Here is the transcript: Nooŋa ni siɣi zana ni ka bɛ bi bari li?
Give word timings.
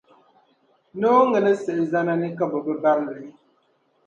Nooŋa 0.99 1.39
ni 1.43 1.51
siɣi 1.63 1.83
zana 1.91 2.13
ni 2.15 2.29
ka 2.37 2.45
bɛ 2.51 2.59
bi 2.65 2.73
bari 2.83 3.03
li? 3.19 3.27